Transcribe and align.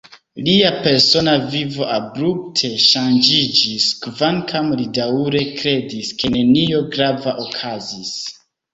Lia 0.45 0.69
persona 0.85 1.35
vivo 1.55 1.85
abrupte 1.97 2.71
ŝanĝiĝis, 2.85 3.87
kvankam 4.07 4.75
li 4.83 4.91
daŭre 5.03 5.47
kredis, 5.63 6.13
ke 6.23 6.37
nenio 6.41 6.85
grava 6.99 7.41
okazis. 7.49 8.21